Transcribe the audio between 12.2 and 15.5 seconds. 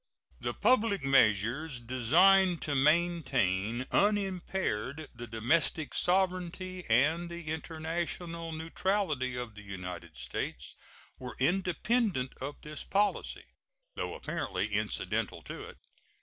of this policy, though apparently incidental